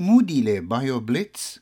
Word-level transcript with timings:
عودي 0.00 0.42
لبايو 0.42 1.00
بليتس 1.00 1.60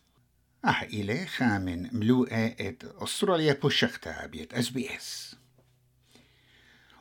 آه 0.65 0.83
إلى 0.83 1.27
خامن 1.27 1.89
ملوءة 1.97 2.47
ات 2.61 2.85
أستراليا 2.85 3.53
بوشختها 3.53 4.27
بيت 4.27 4.55
إس 4.55 4.69
بي 4.69 4.97
إس. 4.97 5.37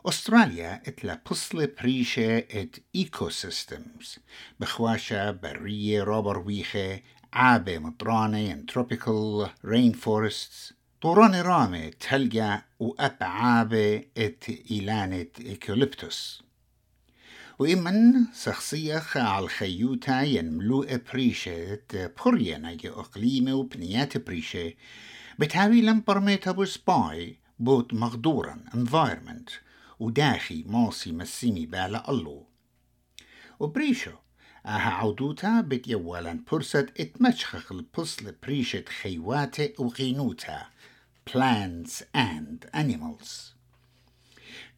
أستراليا 0.05 0.81
إتلا 0.87 1.21
بصل 1.31 1.67
بريشة 1.67 2.37
إت 2.37 2.75
ايكو 2.95 3.29
سيستمز 3.29 4.19
بخواشة 4.59 5.31
برية 5.31 6.03
روبر 6.03 6.39
ويخة 6.39 7.01
عابة 7.33 7.79
مطرانة 7.79 8.37
ين 8.37 8.65
تروبيكال 8.65 9.49
رين 9.65 9.91
فورستس 9.93 10.73
طوران 11.01 11.35
رامة 11.35 11.89
تلقى 11.89 12.65
وأب 12.79 13.17
عابة 13.21 14.03
إت 14.17 14.43
إيلانة 14.71 15.27
إيكوليبتوس. 15.39 16.46
وإمن 17.59 18.25
شخصية 18.43 19.03
على 19.15 19.47
خيوتا 19.47 20.21
ينملو 20.21 20.85
بريشة 21.13 21.79
بورينا 21.93 22.73
جي 22.73 22.89
أقليمة 22.89 23.53
وبنيات 23.53 24.17
بريشة 24.17 24.73
بتهاوي 25.39 25.81
لم 25.81 26.03
برميتا 26.07 26.51
بسباي 26.51 27.39
بوت 27.59 27.93
مغدورا 27.93 28.63
environment 28.73 29.51
وداخي 29.99 30.63
ماسي 30.67 31.11
مسيمي 31.11 31.65
بالا 31.65 32.09
الله 32.09 32.43
وبريشو 33.59 34.11
آها 34.65 34.89
عودوتا 34.89 35.61
بتيوالا 35.61 36.39
برسة 36.51 36.87
اتمشخخ 36.99 37.71
البصل 37.71 38.35
بريشة 38.43 38.83
خيواتة 39.01 39.73
وغينوتا 39.79 40.65
plants 41.27 42.03
and 42.15 42.65
animals. 42.73 43.56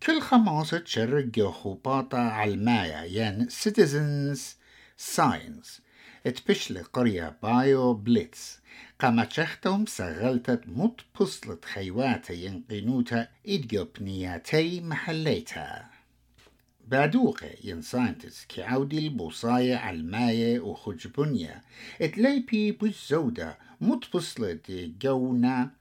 كل 0.03 0.22
خماسة 0.22 0.81
شرق 0.86 1.52
خباطة 1.52 2.17
علمايا 2.17 3.03
ين 3.03 3.47
citizens 3.50 4.39
science. 5.16 5.81
اتبشل 6.25 6.83
قرية 6.83 7.38
بايو 7.44 7.94
بليتس 7.94 8.59
قام 9.00 9.30
شختهم 9.30 9.86
سغلتت 9.86 10.61
مت 10.67 11.02
بصلت 11.20 11.66
خيواتا 11.66 12.33
ينقنوتا 12.33 13.27
إدجو 13.47 13.88
بنياتي 14.00 14.81
محليتا 14.81 15.86
بادوقة 16.88 17.50
ين 17.64 17.81
ساينتس 17.81 18.45
كعودي 18.50 18.97
البوصاية 19.08 19.75
علماية 19.75 20.59
وخجبنيا 20.59 21.61
اتلايبي 22.02 22.72
بالزودة 22.72 23.58
متبصلت 23.81 24.72
جونا 25.02 25.72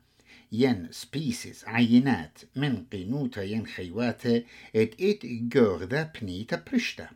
ين 0.53 0.89
سبيسيس 0.91 1.65
عينات 1.69 2.39
من 2.57 2.85
قينوتا 2.93 3.43
ين 3.43 3.67
خيواتا 3.67 4.43
إت 4.77 5.01
إت 5.01 5.27
جوغدا 5.27 6.13
بنيتا 6.21 6.63
برشتا 6.73 7.09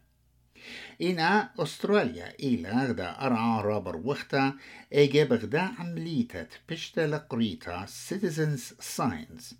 إنا 1.03 1.51
أستراليا 1.59 2.35
إلى 2.41 2.71
غدا 2.71 3.11
أرعى 3.27 3.63
رابر 3.65 3.97
وقتا 3.97 4.55
إيجا 4.93 5.25
بغدا 5.25 5.61
عمليتا 5.61 6.47
بشتا 6.69 7.07
لقريتا 7.07 7.87
Citizens 7.87 8.75
Science 8.97 9.55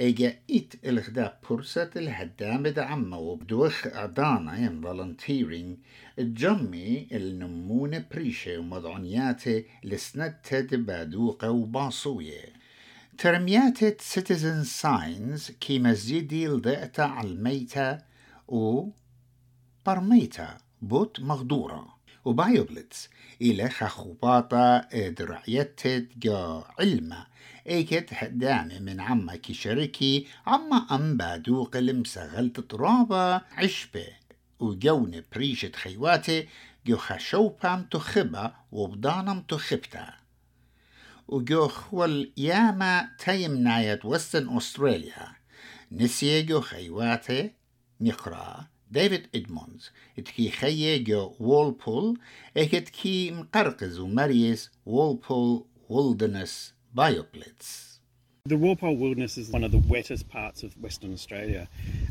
إيجا 0.00 0.38
إت 0.50 0.74
الغدا 0.84 1.38
برسة 1.50 1.90
الهدام 1.96 2.62
بدعمة 2.62 3.18
وبدوخ 3.18 3.86
أدانا 3.86 4.58
ين 4.58 4.82
volunteering. 4.82 5.78
الجمي 6.18 7.08
النمونة 7.12 8.04
بريشة 8.12 8.58
ومضعنياتي 8.58 9.64
لسنتة 9.84 10.76
بادوقة 10.76 11.50
وباصوية. 11.50 12.63
ترميات 13.18 14.02
citizen 14.02 14.64
signs 14.82 15.52
كي 15.60 15.78
مزيدي 15.78 16.46
لضعتا 16.46 17.02
علميتا 17.02 18.02
و 18.48 18.88
برميتا 19.86 20.58
بوت 20.82 21.20
مغدورة. 21.20 21.94
وبايوبلتس 22.24 23.08
إلى 23.42 23.68
خخوباطة 23.68 24.78
درعيتت 24.94 26.08
جا 26.16 26.64
علمة. 26.78 27.26
إيكت 27.66 28.08
هدامة 28.12 28.78
من 28.78 29.00
عما 29.00 29.36
كشركي 29.36 30.26
عما 30.46 30.76
أم 30.76 31.16
بادوق 31.16 31.76
المسغلت 31.76 32.60
ترابة 32.60 33.34
عشبة. 33.34 34.06
وجون 34.60 35.22
بريشة 35.32 35.72
خيواتي 35.74 36.48
جو 36.86 36.96
خشوبام 36.96 37.82
تخبة 37.82 38.52
وبدانم 38.72 39.40
تخبتا. 39.40 40.23
وجوخول 41.28 42.32
ياما 42.36 43.10
تايم 43.18 43.56
نايت 43.56 44.04
وستن 44.04 44.56
أستراليا. 44.56 45.36
نسيه 45.92 46.40
جو 46.40 46.60
خيواتي 46.60 47.50
مقرأ 48.00 48.66
ديفيد 48.90 49.28
إدمونز. 49.34 49.90
إتكي 50.18 50.50
خيه 50.50 51.04
جو 51.04 51.34
وولبول. 51.40 52.18
إكتكي 52.56 53.30
مقرقز 53.30 53.98
ومريس 53.98 54.70
وولبول 54.86 55.64
وولدنس 55.88 56.74
بايوبلتس 56.94 57.93
The 58.46 58.58
Walpole 58.58 58.96
Wilderness 58.96 59.38
is 59.38 59.48
one 59.48 59.64
of 59.64 59.72
the 59.72 59.78
wettest 59.78 60.28
parts 60.28 60.62
of 60.62 60.74
Western 60.74 61.14
Australia, 61.14 61.66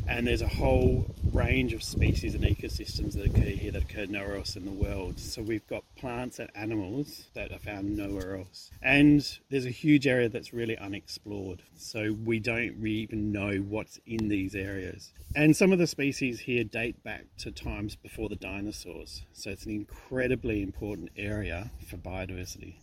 and 0.08 0.26
there's 0.26 0.42
a 0.42 0.48
whole 0.48 1.06
range 1.32 1.72
of 1.72 1.80
species 1.80 2.34
and 2.34 2.42
ecosystems 2.42 3.12
that 3.12 3.26
occur 3.26 3.50
here 3.50 3.70
that 3.70 3.84
occur 3.84 4.06
nowhere 4.06 4.38
else 4.38 4.56
in 4.56 4.64
the 4.64 4.72
world. 4.72 5.20
So 5.20 5.42
we've 5.42 5.64
got 5.68 5.84
plants 5.94 6.40
and 6.40 6.50
animals 6.56 7.26
that 7.34 7.52
are 7.52 7.60
found 7.60 7.96
nowhere 7.96 8.38
else. 8.38 8.72
And 8.82 9.24
there's 9.48 9.64
a 9.64 9.70
huge 9.70 10.08
area 10.08 10.28
that's 10.28 10.52
really 10.52 10.76
unexplored. 10.76 11.62
So 11.76 12.16
we 12.24 12.40
don't 12.40 12.74
really 12.80 13.02
even 13.02 13.30
know 13.30 13.58
what's 13.58 14.00
in 14.04 14.28
these 14.28 14.56
areas. 14.56 15.12
And 15.36 15.56
some 15.56 15.70
of 15.70 15.78
the 15.78 15.86
species 15.86 16.40
here 16.40 16.64
date 16.64 17.00
back 17.04 17.26
to 17.38 17.52
times 17.52 17.94
before 17.94 18.28
the 18.28 18.34
dinosaurs. 18.34 19.22
So 19.34 19.50
it's 19.50 19.66
an 19.66 19.70
incredibly 19.70 20.64
important 20.64 21.10
area 21.16 21.70
for 21.88 21.96
biodiversity. 21.96 22.74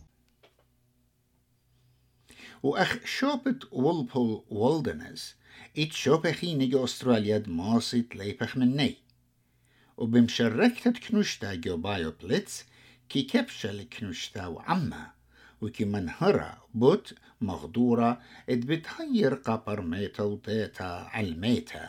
وأخ 2.62 2.98
شوبت 3.04 3.68
وولبول 3.72 4.42
وولدنس 4.50 5.34
إت 5.78 5.92
شوبخي 5.92 6.54
نيجو 6.54 6.84
أستراليا 6.84 7.38
دماسيت 7.38 8.16
ليبخ 8.16 8.56
مني 8.56 8.96
وبمشركتة 9.96 10.90
كنوشتا 10.90 11.54
جو 11.54 11.76
بايو 11.76 12.12
بليتس 12.22 12.64
كي 13.08 13.22
كبشل 13.22 13.82
كنوشتا 13.82 14.46
وعما 14.46 15.10
وكي 15.60 15.84
منهرة 15.84 16.56
بوت 16.74 17.14
مغدورة 17.40 18.20
ات 18.48 18.58
بتهير 18.58 19.34
قبر 19.34 19.80
ميتا 19.80 20.22
وديتا 20.22 21.08
علميتا 21.12 21.88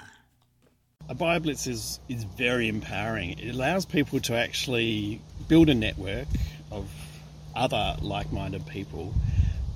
A 1.09 1.15
BioBlitz 1.15 1.67
is, 1.67 1.99
is 2.07 2.23
very 2.23 2.69
empowering. 2.69 3.37
It 3.37 3.53
allows 3.53 3.85
people 3.85 4.21
to 4.21 4.35
actually 4.35 5.21
build 5.49 5.69
a 5.69 5.73
network 5.73 6.27
of 6.71 6.89
other 7.55 7.97
like 8.01 8.31
minded 8.31 8.65
people 8.67 9.13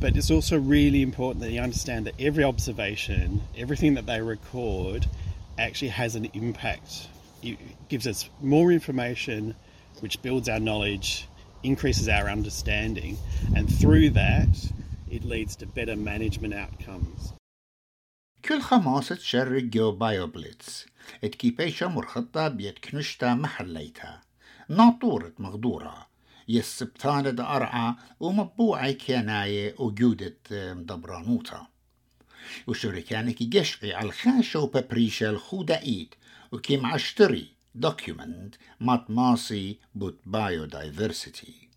but 0.01 0.17
it's 0.17 0.31
also 0.31 0.59
really 0.59 1.03
important 1.03 1.41
that 1.43 1.53
you 1.53 1.61
understand 1.61 2.07
that 2.07 2.21
every 2.21 2.45
observation, 2.45 3.43
everything 3.57 3.95
that 3.95 4.07
they 4.07 4.21
record, 4.21 5.07
actually 5.59 5.89
has 5.89 6.15
an 6.15 6.27
impact. 6.35 7.09
It 7.43 7.59
gives 7.89 8.07
us 8.07 8.29
more 8.41 8.73
information, 8.73 9.55
which 10.01 10.21
builds 10.23 10.49
our 10.49 10.61
knowledge, 10.61 11.29
increases 11.63 12.09
our 12.09 12.29
understanding, 12.29 13.17
and 13.55 13.73
through 13.81 14.11
that, 14.11 14.55
it 15.11 15.25
leads 15.25 15.55
to 15.57 15.67
better 15.67 15.97
management 15.97 16.55
outcomes. 16.55 17.33
كل 18.45 18.61
خماسة 18.61 19.19
شر 19.19 19.59
جو 19.59 19.93
بايوبليتس 19.93 20.87
اتكيبيشة 21.25 21.89
مرخطة 21.89 22.49
بيت 22.49 22.79
كنشتا 22.79 23.35
محليتا 23.35 24.21
ناطورة 24.69 25.33
مغدورة 25.39 26.07
يسبتان 26.49 27.35
دا 27.35 27.57
أرعى 27.57 27.95
ومبوعي 28.21 28.95
كيناية 28.95 29.75
وجودة 29.79 30.37
مدبرانوتا 30.53 31.67
وشركانك 32.67 33.43
جشقي 33.43 33.93
على 33.93 34.07
الخاشة 34.07 34.61
وبابريشا 34.61 35.31
الخودة 35.31 35.81
إيد 35.81 36.15
وكيم 36.53 36.87
عشتري 36.87 37.47
document 37.87 38.57
مات 38.81 39.11
ماسي 39.11 39.79
بوت 39.95 40.19
biodiversity 40.27 41.69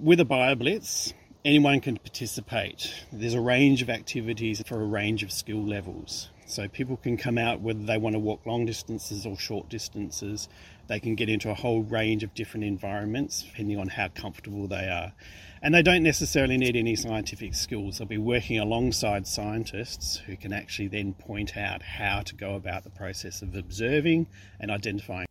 With 0.00 0.20
a 0.20 0.24
BioBlitz, 0.24 1.12
anyone 1.44 1.80
can 1.80 1.96
participate. 1.96 3.04
There's 3.12 3.34
a 3.34 3.40
range 3.40 3.82
of 3.82 3.90
activities 3.90 4.62
for 4.64 4.80
a 4.80 4.86
range 4.86 5.24
of 5.24 5.32
skill 5.32 5.66
levels. 5.66 6.28
So 6.52 6.66
people 6.66 6.96
can 6.96 7.16
come 7.16 7.36
out 7.36 7.60
whether 7.60 7.84
they 7.84 7.98
want 7.98 8.14
to 8.14 8.18
walk 8.18 8.46
long 8.46 8.64
distances 8.64 9.26
or 9.26 9.36
short 9.36 9.68
distances. 9.68 10.48
They 10.86 10.98
can 10.98 11.14
get 11.14 11.28
into 11.28 11.50
a 11.50 11.54
whole 11.54 11.82
range 11.82 12.22
of 12.22 12.32
different 12.34 12.64
environments 12.64 13.42
depending 13.42 13.78
on 13.78 13.88
how 13.88 14.08
comfortable 14.08 14.66
they 14.66 14.88
are. 14.88 15.12
And 15.60 15.74
they 15.74 15.82
don't 15.82 16.02
necessarily 16.02 16.56
need 16.56 16.76
any 16.76 16.96
scientific 16.96 17.54
skills. 17.54 17.98
They'll 17.98 18.08
be 18.08 18.16
working 18.16 18.58
alongside 18.58 19.26
scientists 19.26 20.16
who 20.26 20.36
can 20.36 20.52
actually 20.52 20.88
then 20.88 21.12
point 21.14 21.56
out 21.56 21.82
how 21.82 22.22
to 22.22 22.34
go 22.34 22.54
about 22.54 22.84
the 22.84 22.90
process 22.90 23.42
of 23.42 23.54
observing 23.54 24.26
and 24.60 24.70
identifying. 24.70 25.28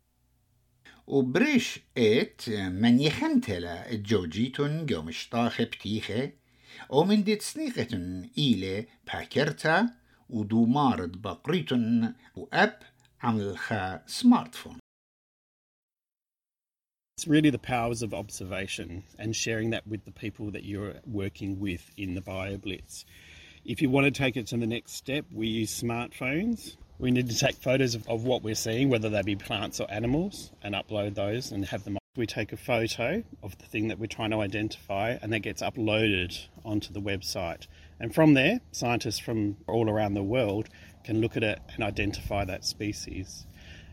وبريش 1.08 1.80
ات 1.98 2.50
من 2.50 3.00
يخنتلا 3.00 3.90
الجوجيتون 3.90 4.86
جو 4.86 5.02
مشطاخ 5.02 5.62
بتيخة 5.62 6.30
او 6.92 7.04
من 7.04 7.24
ديت 7.24 7.42
سنيقة 7.42 7.88
إيلة 8.38 8.84
باكرتا 9.06 9.90
ودومارد 10.30 11.22
بقريتون 11.22 12.14
وأب 12.36 12.78
عمل 13.22 13.56
خا 13.56 14.00
سمارت 14.06 14.54
فون 14.54 14.78
It's 17.18 17.26
really 17.26 17.50
the 17.50 17.58
powers 17.58 18.02
of 18.02 18.14
observation 18.14 19.02
and 19.18 19.34
sharing 19.34 19.70
that 19.70 19.84
with 19.88 20.04
the 20.04 20.12
people 20.12 20.52
that 20.52 20.62
you're 20.62 20.94
working 21.04 21.58
with 21.58 21.90
in 21.96 22.14
the 22.14 22.20
BioBlitz. 22.20 23.04
If 23.64 23.82
you 23.82 23.90
want 23.90 24.04
to 24.04 24.12
take 24.12 24.36
it 24.36 24.46
to 24.46 24.56
the 24.56 24.68
next 24.68 24.92
step, 24.92 25.24
we 25.32 25.48
use 25.48 25.82
smartphones. 25.82 26.76
We 27.00 27.10
need 27.10 27.28
to 27.28 27.36
take 27.36 27.56
photos 27.56 27.96
of, 27.96 28.06
of 28.08 28.22
what 28.22 28.44
we're 28.44 28.54
seeing, 28.54 28.88
whether 28.88 29.08
they 29.08 29.22
be 29.22 29.34
plants 29.34 29.80
or 29.80 29.90
animals, 29.90 30.52
and 30.62 30.76
upload 30.76 31.16
those 31.16 31.50
and 31.50 31.64
have 31.64 31.82
them. 31.82 31.98
We 32.16 32.24
take 32.24 32.52
a 32.52 32.56
photo 32.56 33.24
of 33.42 33.58
the 33.58 33.66
thing 33.66 33.88
that 33.88 33.98
we're 33.98 34.06
trying 34.06 34.30
to 34.30 34.40
identify, 34.40 35.18
and 35.20 35.32
that 35.32 35.40
gets 35.40 35.60
uploaded 35.60 36.46
onto 36.64 36.92
the 36.92 37.00
website. 37.00 37.66
And 38.03 38.13
from 38.13 38.33
there, 38.33 38.59
scientists 38.73 39.19
from 39.19 39.55
all 39.65 39.89
around 39.89 40.13
the 40.13 40.21
world 40.21 40.67
can 41.05 41.21
look 41.21 41.37
at 41.37 41.43
it 41.43 41.59
and 41.73 41.85
identify 41.85 42.43
that 42.43 42.65
species. 42.65 43.45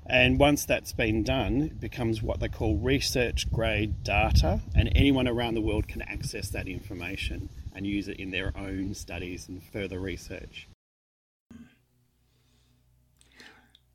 And 0.05 0.37
once 0.37 0.65
that's 0.65 0.93
been 0.93 1.23
done, 1.23 1.63
it 1.63 1.81
becomes 1.81 2.21
what 2.21 2.41
they 2.41 2.49
call 2.49 2.77
research 2.77 3.49
grade 3.53 4.03
data, 4.03 4.63
and 4.75 4.91
anyone 4.97 5.29
around 5.29 5.55
the 5.55 5.61
world 5.61 5.87
can 5.87 6.03
access 6.03 6.49
that 6.49 6.67
information 6.67 7.51
and 7.73 7.87
use 7.87 8.09
it 8.09 8.19
in 8.19 8.33
their 8.33 8.53
own 8.59 8.95
studies 8.95 9.47
and 9.49 9.63
further 9.63 10.01
research. 10.01 10.67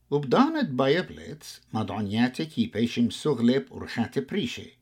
Op 0.09 0.29
danet 0.29 0.77
baie 0.77 1.03
plets, 1.03 1.59
maar 1.71 1.85
urhate 3.69 4.21
prishe. 4.21 4.75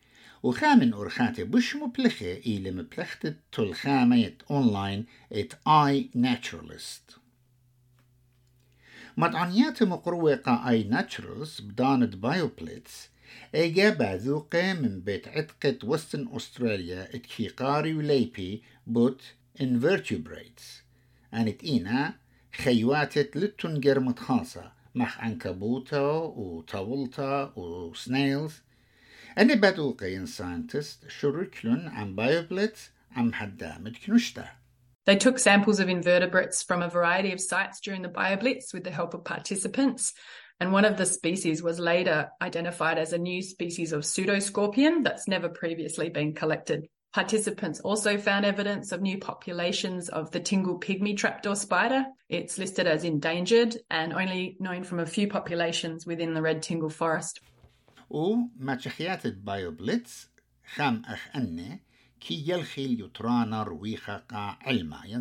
وخامن 0.43 0.93
أرخات 0.93 1.41
بش 1.41 1.75
مبلخة 1.75 2.33
إلي 2.33 2.71
مبلخت 2.71 3.33
تلخامة 3.51 4.33
أونلاين 4.51 5.05
إت 5.31 5.53
آي 5.67 6.09
ناتشرالست 6.15 7.17
مدعنيات 9.17 9.83
مقروقة 9.83 10.69
آي 10.69 10.83
ناتشرالز 10.83 11.61
بدانت 11.61 12.15
بايوبلتس 12.15 13.09
إيجا 13.55 13.89
باذوقة 13.89 14.73
من 14.73 14.99
بيت 14.99 15.27
عتقة 15.27 15.77
وستن 15.83 16.29
أستراليا 16.35 17.15
اتكيقاري 17.15 17.93
وليبي 17.93 18.63
بوت 18.87 19.21
invertebrates 19.59 20.63
أنت 21.33 21.63
إينا 21.63 22.15
خيواتت 22.55 23.35
للتنجر 23.35 23.99
متخاصة 23.99 24.71
مع 24.95 25.17
عنكبوتا 25.17 26.11
وطاولتا 26.11 27.53
وسنيلز 27.55 28.61
Any 29.35 29.55
Badalgayan 29.55 30.27
scientist 30.27 31.05
should 31.09 31.33
return 31.33 31.91
and 31.95 32.15
bioblitz 32.15 32.89
and 33.15 33.33
had. 33.35 33.59
They 35.05 35.15
took 35.15 35.39
samples 35.39 35.79
of 35.79 35.89
invertebrates 35.89 36.61
from 36.61 36.81
a 36.81 36.89
variety 36.89 37.31
of 37.31 37.41
sites 37.41 37.79
during 37.79 38.03
the 38.03 38.09
bioblitz 38.09 38.73
with 38.73 38.83
the 38.83 38.91
help 38.91 39.13
of 39.13 39.23
participants. 39.23 40.13
And 40.59 40.71
one 40.71 40.85
of 40.85 40.97
the 40.97 41.05
species 41.05 41.63
was 41.63 41.79
later 41.79 42.29
identified 42.41 42.99
as 42.99 43.11
a 43.11 43.17
new 43.17 43.41
species 43.41 43.91
of 43.91 44.03
pseudoscorpion 44.03 45.03
that's 45.03 45.27
never 45.27 45.49
previously 45.49 46.09
been 46.09 46.33
collected. 46.33 46.87
Participants 47.11 47.79
also 47.79 48.17
found 48.17 48.45
evidence 48.45 48.91
of 48.91 49.01
new 49.01 49.17
populations 49.17 50.09
of 50.09 50.31
the 50.31 50.39
Tingle 50.39 50.79
pygmy 50.79 51.17
trapdoor 51.17 51.55
spider. 51.55 52.05
It's 52.29 52.57
listed 52.57 52.87
as 52.87 53.03
endangered 53.03 53.77
and 53.89 54.13
only 54.13 54.57
known 54.59 54.83
from 54.83 54.99
a 54.99 55.05
few 55.05 55.27
populations 55.27 56.05
within 56.05 56.33
the 56.33 56.41
Red 56.41 56.61
Tingle 56.61 56.89
Forest 56.89 57.39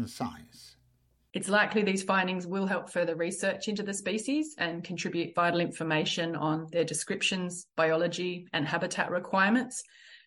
science. 0.06 0.76
It's 1.32 1.48
likely 1.48 1.82
these 1.82 2.02
findings 2.02 2.46
will 2.46 2.66
help 2.66 2.90
further 2.90 3.16
research 3.16 3.66
into 3.66 3.82
the 3.82 3.94
species 3.94 4.54
and 4.58 4.84
contribute 4.84 5.34
vital 5.34 5.60
information 5.60 6.36
on 6.36 6.66
their 6.70 6.84
descriptions, 6.84 7.66
biology, 7.74 8.46
and 8.52 8.68
habitat 8.68 9.10
requirements, 9.10 9.82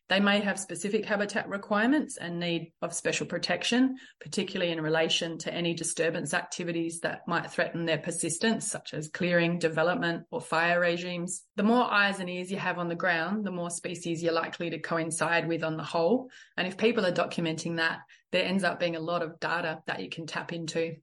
they 0.07 0.19
may 0.19 0.39
have 0.39 0.59
specific 0.59 1.03
habitat 1.03 1.49
requirements 1.49 2.17
and 2.17 2.39
need 2.39 2.71
of 2.83 2.93
special 2.93 3.25
protection, 3.25 3.95
particularly 4.21 4.71
in 4.71 4.79
relation 4.79 5.39
to 5.39 5.53
any 5.53 5.73
disturbance 5.73 6.35
activities 6.35 6.99
that 6.99 7.27
might 7.27 7.49
threaten 7.49 7.85
their 7.85 7.97
persistence, 7.97 8.69
such 8.69 8.93
as 8.93 9.07
clearing, 9.07 9.57
development, 9.57 10.25
or 10.29 10.41
fire 10.41 10.79
regimes. 10.79 11.45
The 11.55 11.63
more 11.63 11.91
eyes 11.91 12.19
and 12.19 12.29
ears 12.29 12.51
you 12.51 12.57
have 12.57 12.77
on 12.77 12.87
the 12.87 12.95
ground, 12.95 13.45
the 13.45 13.51
more 13.51 13.71
species 13.71 14.21
you're 14.21 14.31
likely 14.31 14.69
to 14.69 14.77
coincide 14.77 15.47
with 15.47 15.63
on 15.63 15.75
the 15.75 15.83
whole. 15.83 16.29
And 16.55 16.67
if 16.67 16.77
people 16.77 17.03
are 17.03 17.11
documenting 17.11 17.77
that, 17.77 18.01
there 18.31 18.45
ends 18.45 18.63
up 18.63 18.79
being 18.79 18.95
a 18.95 18.99
lot 18.99 19.23
of 19.23 19.39
data 19.39 19.81
that 19.87 20.03
you 20.03 20.09
can 20.09 20.27
tap 20.27 20.53
into. 20.53 20.97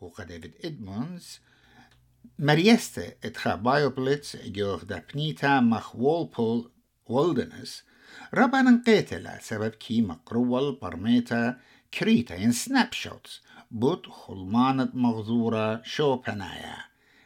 Olga 0.00 0.24
David 0.24 0.54
Edmonds 0.64 1.40
Marieste 2.40 3.16
et 3.22 3.34
ga 3.34 3.56
biopolits 3.56 4.34
georg 4.52 4.86
Walpole 5.94 6.70
wilderness 7.06 7.82
Rabbanan 8.32 8.84
Ketela 8.84 9.40
sebep 9.40 9.78
ki 9.78 10.02
makruval 10.02 10.78
parmeta 10.78 11.58
Krita 11.90 12.36
in 12.36 12.52
snapshots 12.52 13.40
but 13.70 14.04
hulmanat 14.04 14.94
magzura 14.94 15.84
shopanaya. 15.84 16.84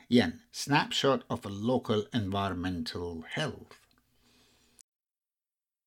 Yen, 0.09 0.41
snapshot 0.51 1.25
of 1.31 1.45
a 1.47 1.49
local 1.49 2.05
environmental 2.13 3.25
health. 3.31 3.79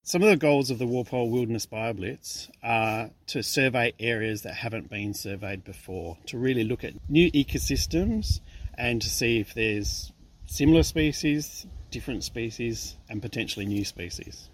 Some 0.03 0.21
of 0.21 0.29
the 0.29 0.37
goals 0.37 0.69
of 0.69 0.77
the 0.77 0.85
Walpole 0.85 1.31
Wilderness 1.31 1.65
BioBlitz 1.65 2.49
are 2.61 3.09
to 3.27 3.41
survey 3.41 3.93
areas 3.99 4.43
that 4.43 4.53
haven't 4.53 4.89
been 4.89 5.13
surveyed 5.13 5.63
before, 5.63 6.17
to 6.27 6.37
really 6.37 6.63
look 6.63 6.83
at 6.83 6.93
new 7.09 7.31
ecosystems 7.31 8.39
and 8.77 9.01
to 9.01 9.09
see 9.09 9.39
if 9.39 9.53
there's 9.53 10.11
similar 10.45 10.83
species, 10.83 11.65
different 11.89 12.23
species, 12.23 12.97
and 13.09 13.21
potentially 13.21 13.65
new 13.65 13.83
species. 13.83 14.49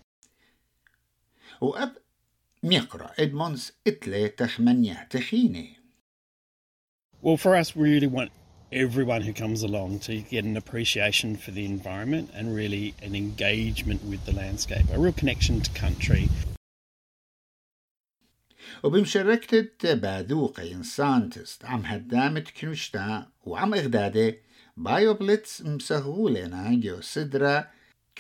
وأب 1.62 1.92
ميقرا 2.64 3.12
إدمونز 3.20 3.72
إتلي 3.88 4.28
تخمنيا 4.30 5.08
تخيني 5.10 5.78
Well, 7.24 7.38
for 7.38 7.56
us, 7.56 7.76
we 7.76 7.94
really 7.94 8.08
want 8.08 8.32
everyone 8.72 9.22
who 9.22 9.34
comes 9.34 9.62
along 9.62 10.00
to 10.00 10.22
get 10.22 10.44
an 10.44 10.58
appreciation 10.58 11.36
for 11.36 11.52
the 11.52 11.66
environment 11.66 12.32
and 12.34 12.56
really 12.56 12.96
an 13.04 13.14
engagement 13.16 14.04
with 14.04 14.26
the 14.26 14.32
landscape, 14.32 14.86
a 14.92 14.98
real 15.00 15.14
connection 15.14 15.62
to 15.62 15.70
country. 15.72 16.30
وبمشاركة 18.84 19.94
باذوقي 19.94 20.84
سانتست 20.84 21.66
عم 21.66 21.86
هدامت 21.86 22.50
كنشتا 22.50 23.28
وعم 23.46 23.74
إغدادة 23.74 24.38
بايوبلتس 24.78 25.62
مسهولنا 25.62 26.80
جو 26.80 27.02
سدرة 27.02 27.68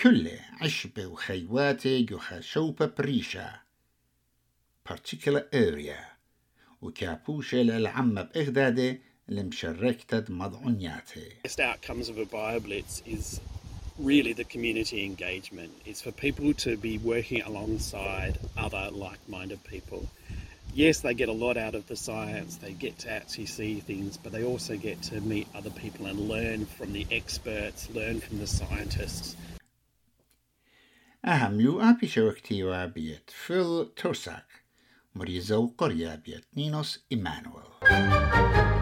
كل 0.02 0.30
عشبة 0.60 1.06
وخيواتي 1.06 2.02
جو 2.02 2.18
خشوبة 2.18 2.86
بريشة 2.86 3.50
particular 4.88 5.42
area 5.54 5.98
وكابوشة 6.82 7.58
للعمة 7.58 8.22
بإغدادة 8.22 8.98
لمشاركة 9.28 10.24
مضعنياتي 10.28 11.28
best 11.48 11.60
outcomes 11.60 12.08
of 12.08 12.18
a 12.18 12.24
BioBlitz 12.24 13.02
is 13.06 13.40
really 13.98 14.32
the 14.32 14.44
community 14.44 15.04
engagement. 15.04 15.72
It's 15.84 16.02
for 16.02 16.12
people 16.12 16.52
to 16.54 16.76
be 16.76 16.98
working 16.98 17.42
alongside 17.42 18.38
other 18.56 18.90
like-minded 18.92 19.64
people. 19.64 20.06
Yes, 20.74 21.00
they 21.00 21.14
get 21.14 21.30
a 21.30 21.32
lot 21.32 21.56
out 21.56 21.74
of 21.74 21.88
the 21.88 21.96
science, 21.96 22.56
they 22.56 22.72
get 22.72 22.98
to 22.98 23.10
actually 23.10 23.46
see 23.46 23.80
things, 23.80 24.18
but 24.18 24.30
they 24.32 24.44
also 24.44 24.76
get 24.76 25.02
to 25.10 25.20
meet 25.22 25.48
other 25.54 25.70
people 25.70 26.06
and 26.06 26.28
learn 26.28 26.66
from 26.66 26.92
the 26.92 27.06
experts, 27.10 27.88
learn 27.94 28.20
from 28.20 28.38
the 28.38 28.46
scientists. 28.46 29.34
أهم 31.25 31.33
أهملو 31.33 31.81
أبي 31.81 32.07
شوكتيوا 32.07 32.85
بيت 32.85 33.29
فيل 33.29 33.93
توساك 33.95 34.45
مريزة 35.15 35.57
وقرية 35.57 36.15
بيت 36.15 36.45
نينوس 36.57 37.05
إيمانويل. 37.11 38.80